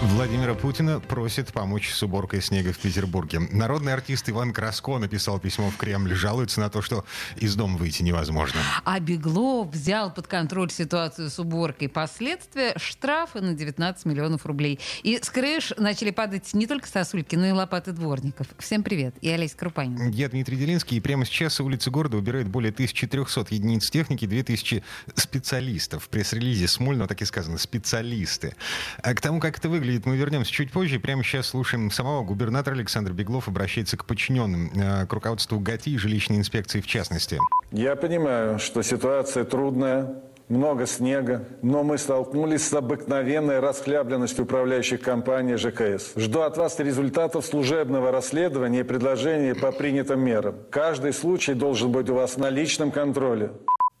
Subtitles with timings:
[0.00, 3.40] Владимира Путина просит помочь с уборкой снега в Петербурге.
[3.50, 7.04] Народный артист Иван Краско написал письмо в Кремль, жалуется на то, что
[7.36, 8.60] из дома выйти невозможно.
[8.84, 11.88] А Беглов взял под контроль ситуацию с уборкой.
[11.88, 14.78] Последствия– штрафы на 19 миллионов рублей.
[15.02, 18.46] И с крыш начали падать не только сосульки, но и лопаты дворников.
[18.60, 19.16] Всем привет.
[19.20, 20.10] Я Олеся Крупанин.
[20.10, 24.84] Я Дмитрий Делинский, и прямо сейчас улицы города убирают более 1300 единиц техники, 2000
[25.16, 26.04] специалистов.
[26.04, 28.54] В пресс-релизе Смольного так и сказано– специалисты.
[29.02, 31.00] А к тому, как это выглядит, мы вернемся чуть позже.
[31.00, 35.98] Прямо сейчас слушаем самого губернатора Александр Беглов обращается к подчиненным, э, к руководству ГАТИ и
[35.98, 37.38] жилищной инспекции в частности.
[37.72, 45.56] Я понимаю, что ситуация трудная, много снега, но мы столкнулись с обыкновенной расхлябленностью управляющих компаний
[45.56, 46.12] ЖКС.
[46.16, 50.56] Жду от вас результатов служебного расследования и предложений по принятым мерам.
[50.70, 53.52] Каждый случай должен быть у вас на личном контроле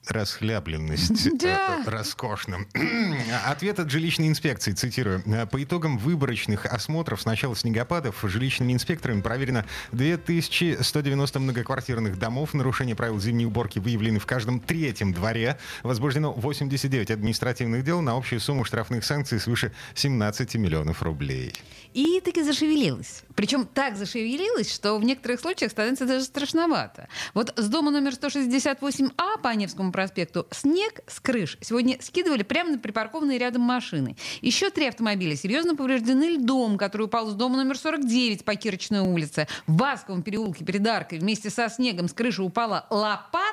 [0.06, 1.82] расхлябленность да.
[1.86, 2.68] роскошным.
[3.46, 5.22] Ответ от жилищной инспекции, цитирую.
[5.50, 12.54] По итогам выборочных осмотров с начала снегопадов жилищными инспекторами проверено 2190 многоквартирных домов.
[12.54, 15.58] Нарушение правил зимней уборки выявлены в каждом третьем дворе.
[15.82, 21.52] Возбуждено 89 административных дел на общую сумму штрафных санкций свыше 17 миллионов рублей.
[21.94, 23.24] И таки зашевелилась.
[23.34, 27.08] Причем так зашевелилась, что в некоторых случаях становится даже страшновато.
[27.34, 32.78] Вот с дома номер 168А по Невскому проспекту снег с крыш сегодня скидывали прямо на
[32.78, 34.16] припаркованные рядом машины.
[34.40, 39.46] Еще три автомобиля серьезно повреждены льдом, который упал с дома номер 49 по Кирочной улице.
[39.66, 43.47] В Басковом переулке перед аркой вместе со снегом с крыши упала лопата.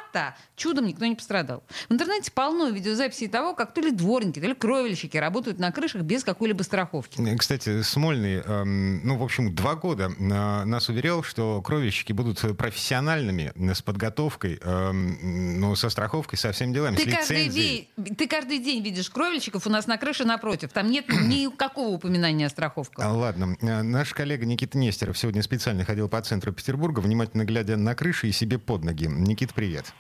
[0.56, 1.64] Чудом никто не пострадал.
[1.90, 6.04] В интернете полно видеозаписей того, как то ли дворники, то ли кровельщики работают на крышах
[6.04, 7.22] без какой-либо страховки.
[7.38, 13.52] Кстати, Смольный, эм, ну, в общем, два года э, нас уверял, что кровельщики будут профессиональными
[13.74, 18.60] с подготовкой, эм, ну, со страховкой со всеми делами, ты с каждый, день, ты каждый
[18.60, 20.72] день видишь кровельщиков у нас на крыше напротив.
[20.72, 23.06] Там нет никакого упоминания о страховках.
[23.06, 23.58] А, ладно.
[23.62, 28.28] Э, наш коллега Никита Нестеров сегодня специально ходил по центру Петербурга, внимательно глядя на крыши
[28.28, 29.06] и себе под ноги.
[29.08, 29.94] Никит, привет.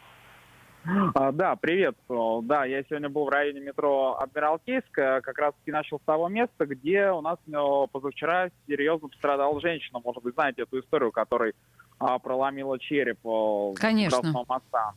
[1.15, 1.95] А, да, привет.
[2.07, 6.65] Да, я сегодня был в районе метро Адмиралтейская, как раз таки начал с того места,
[6.65, 9.99] где у нас э, позавчера серьезно пострадала женщина.
[10.03, 11.53] Может быть, знаете эту историю, которой
[11.97, 14.45] а, проломила череп э, Конечно.
[14.47, 14.93] моста.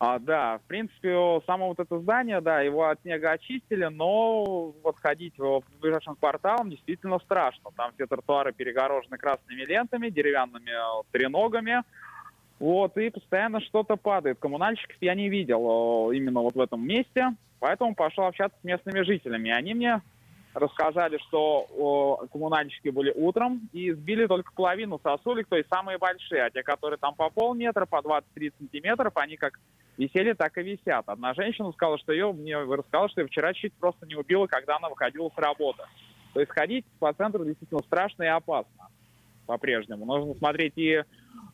[0.00, 4.96] А, да, в принципе, само вот это здание, да, его от снега очистили, но вот
[4.98, 7.70] ходить в ближайшем кварталом действительно страшно.
[7.76, 11.84] Там все тротуары перегорожены красными лентами, деревянными э, треногами.
[12.62, 14.38] Вот, и постоянно что-то падает.
[14.38, 19.00] Коммунальщиков я не видел э, именно вот в этом месте, поэтому пошел общаться с местными
[19.00, 19.48] жителями.
[19.48, 20.00] И они мне
[20.54, 26.50] рассказали, что коммунальщики были утром и сбили только половину сосулек, то есть самые большие, а
[26.50, 29.58] те, которые там по полметра, по 20-30 сантиметров, они как
[29.96, 31.02] висели, так и висят.
[31.08, 34.76] Одна женщина сказала, что ее, мне рассказала, что ее вчера чуть просто не убила, когда
[34.76, 35.82] она выходила с работы.
[36.32, 38.91] То есть ходить по центру действительно страшно и опасно
[39.46, 40.04] по-прежнему.
[40.04, 41.02] Нужно смотреть и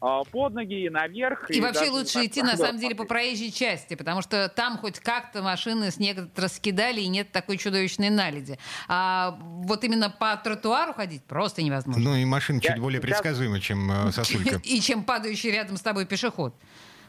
[0.01, 1.51] а, под ноги, и наверх.
[1.51, 5.01] И, и вообще лучше идти, на самом деле, по проезжей части, потому что там хоть
[5.01, 8.59] как-то машины снег раскидали, и нет такой чудовищной наледи.
[8.89, 12.03] А вот именно по тротуару ходить просто невозможно.
[12.03, 14.61] Ну и машина чуть более предсказуема, чем э, сосулька.
[14.63, 16.55] И чем падающий рядом с тобой пешеход,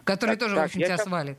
[0.03, 1.37] который тоже, в общем, тебя свалит.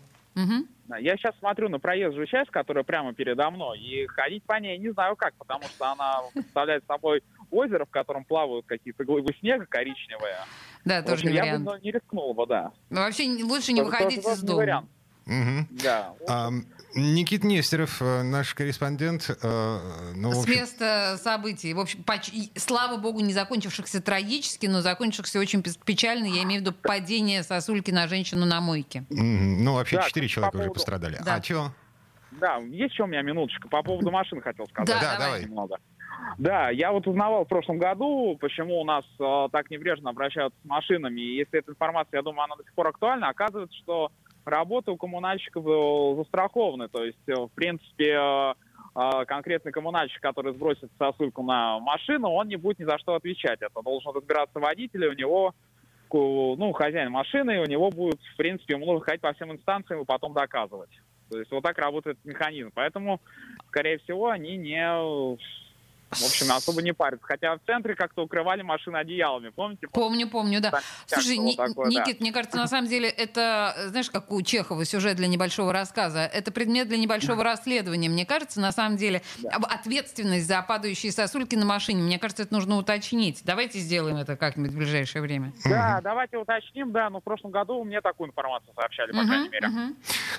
[0.99, 4.91] Я сейчас смотрю на проезжую часть, которая прямо передо мной, и ходить по ней не
[4.91, 10.37] знаю как, потому что она представляет собой озеро, в котором плавают какие-то глыбы снега коричневые.
[10.85, 11.65] Да, тоже общем, не я вариант.
[11.65, 12.73] бы не рискнул бы, да.
[12.89, 14.59] Ну, вообще лучше не выходить из дома.
[14.59, 14.89] Вариант.
[15.27, 15.67] Угу.
[15.83, 16.15] Да.
[16.29, 16.51] А,
[16.97, 19.31] Никит Нестеров, э, наш корреспондент.
[19.43, 19.79] Э,
[20.17, 20.61] ну, С общем...
[20.61, 21.73] места событий.
[21.73, 22.33] В общем, поч...
[22.57, 26.25] слава богу, не закончившихся трагически, но закончившихся очень печально.
[26.25, 29.05] Я имею в виду падение сосульки на женщину на мойке.
[29.09, 30.71] Ну, вообще, да, четыре человека поводу...
[30.71, 31.19] уже пострадали.
[31.25, 31.37] Да.
[31.37, 31.73] А что?
[32.33, 34.89] Да, есть еще у меня минуточка по поводу машин хотел сказать.
[34.89, 35.27] Да, Да, давай.
[35.27, 35.45] давай.
[35.45, 35.77] Немного.
[36.39, 40.69] Да, я вот узнавал в прошлом году, почему у нас э, так небрежно обращаются с
[40.69, 41.21] машинами.
[41.21, 44.11] И если эта информация, я думаю, она до сих пор актуальна, оказывается, что
[44.45, 46.89] работы у коммунальщиков э, застрахованы.
[46.89, 48.55] То есть, э, в принципе, э,
[48.97, 53.61] э, конкретный коммунальщик, который сбросит сосульку на машину, он не будет ни за что отвечать.
[53.61, 55.55] Это должен разбираться водитель, у него,
[56.13, 60.03] ну, хозяин машины, и у него будет, в принципе, ему нужно ходить по всем инстанциям
[60.03, 60.91] и потом доказывать.
[61.31, 62.73] То есть вот так работает механизм.
[62.75, 63.21] Поэтому,
[63.69, 65.37] скорее всего, они не
[66.11, 67.25] В общем, особо не парится.
[67.25, 69.87] Хотя в центре как-то укрывали машины одеялами, помните?
[69.93, 70.71] Помню, помню, да.
[70.73, 72.01] Так, Слушай, Ни- такое, да.
[72.01, 76.21] Никит, мне кажется, на самом деле это, знаешь, как у Чехова сюжет для небольшого рассказа.
[76.21, 78.09] Это предмет для небольшого расследования.
[78.09, 82.55] Мне кажется, на самом деле, об- ответственность за падающие сосульки на машине, мне кажется, это
[82.55, 83.43] нужно уточнить.
[83.45, 85.53] Давайте сделаем это как-нибудь в ближайшее время.
[85.65, 89.69] Да, давайте уточним, да, но в прошлом году мне такую информацию сообщали, по крайней мере.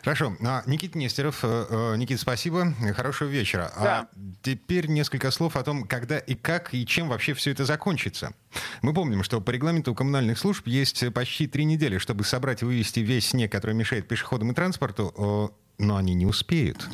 [0.03, 0.33] Хорошо.
[0.45, 2.73] А, Никита Нестеров, э, э, Никит, спасибо.
[2.95, 3.71] Хорошего вечера.
[3.81, 3.99] Да.
[3.99, 4.07] А
[4.41, 8.33] теперь несколько слов о том, когда и как и чем вообще все это закончится.
[8.81, 12.99] Мы помним, что по регламенту коммунальных служб есть почти три недели, чтобы собрать и вывести
[12.99, 16.87] весь снег, который мешает пешеходам и транспорту, э, но они не успеют.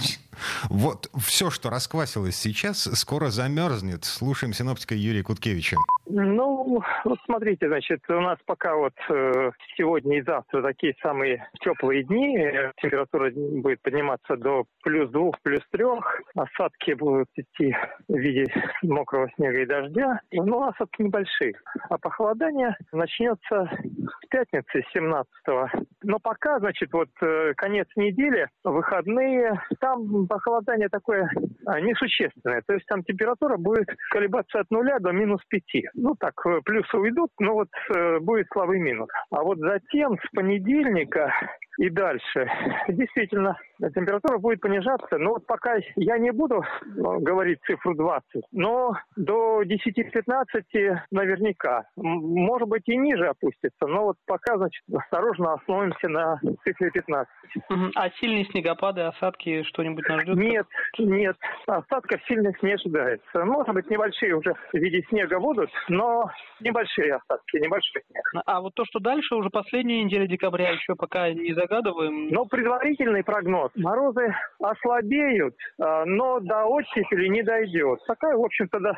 [0.70, 4.06] Вот все, что расквасилось сейчас, скоро замерзнет.
[4.06, 5.78] Слушаем синоптика Юрия Куткевича.
[6.10, 12.04] Ну, вот смотрите, значит, у нас пока вот э, сегодня и завтра такие самые теплые
[12.04, 12.38] дни.
[12.82, 16.22] Температура будет подниматься до плюс двух, плюс трех.
[16.36, 17.76] Осадки будут идти
[18.08, 18.46] в виде
[18.84, 20.22] мокрого снега и дождя.
[20.32, 21.56] Но осадки небольшие.
[21.90, 25.70] А похолодание начнется в пятницы 17-го.
[26.04, 31.30] Но пока, значит, вот э, конец недели, выходные, там похолодание такое
[31.66, 32.62] а, несущественное.
[32.66, 35.88] То есть там температура будет колебаться от нуля до минус пяти.
[35.94, 39.10] Ну так, э, плюсы уйдут, но вот э, будет слабый минус.
[39.32, 41.34] А вот затем с понедельника
[41.78, 42.50] и дальше
[42.88, 45.18] действительно температура будет понижаться.
[45.18, 46.86] Но вот пока я не буду э,
[47.20, 51.84] говорить цифру 20, но до 10-15 наверняка.
[51.96, 57.28] Может быть и ниже опустится, но вот пока, значит, осторожно остановимся на цифре 15.
[57.70, 57.92] Мгм.
[57.96, 60.38] А сильные снегопады, осадки, что-нибудь нас ждет?
[60.38, 61.38] Нет, нет,
[61.68, 63.46] остатков сильных не ожидается.
[63.46, 66.30] Может быть, небольшие уже в виде снега будут, но
[66.60, 68.44] небольшие остатки, небольшой снег.
[68.46, 72.30] А вот то, что дальше, уже последняя неделя декабря, еще пока не загадываем.
[72.30, 73.72] Но предварительный прогноз.
[73.76, 78.00] Морозы ослабеют, а, но до оттепели не дойдет.
[78.08, 78.94] Такая, в общем-то, да,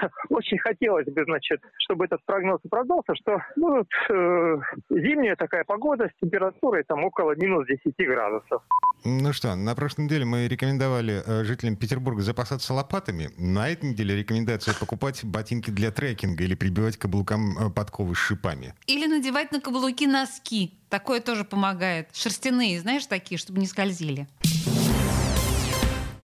[0.28, 4.56] очень хотелось бы, значит, чтобы этот прогноз оправдался, что будут э,
[4.90, 8.62] зимняя такая погода с температурой там около минус 10 градусов.
[9.04, 13.30] Ну что, на прошлой неделе мы рекомендовали э, жителям Петербурга запасаться лопатами.
[13.38, 18.18] На этой неделе рекомендация покупать ботинки для трекинга или прибивать к каблукам э, подковы с
[18.18, 18.74] шипами.
[18.86, 20.74] Или надевать на каблуки носки.
[20.88, 22.08] Такое тоже помогает.
[22.14, 24.26] Шерстяные, знаешь, такие, чтобы не скользили.